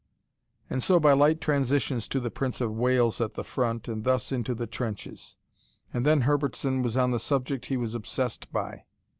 And 0.67 0.81
so, 0.81 0.99
by 0.99 1.13
light 1.13 1.39
transitions, 1.39 2.07
to 2.07 2.19
the 2.19 2.31
Prince 2.31 2.59
of 2.59 2.71
Wales 2.73 3.21
at 3.21 3.35
the 3.35 3.43
front, 3.43 3.87
and 3.87 4.03
thus 4.03 4.31
into 4.31 4.55
the 4.55 4.65
trenches. 4.65 5.37
And 5.93 6.07
then 6.07 6.21
Herbertson 6.21 6.81
was 6.81 6.97
on 6.97 7.11
the 7.11 7.19
subject 7.19 7.67
he 7.67 7.77
was 7.77 7.93
obsessed 7.93 8.51
by. 8.51 8.85